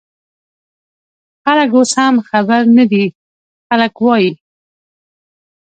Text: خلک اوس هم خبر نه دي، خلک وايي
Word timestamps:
خلک 1.43 1.71
اوس 1.77 1.91
هم 1.99 2.15
خبر 2.29 2.61
نه 2.77 2.83
دي، 2.91 3.05
خلک 3.67 3.93
وايي 4.05 4.31